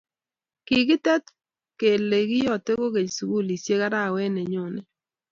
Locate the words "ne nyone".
4.33-4.81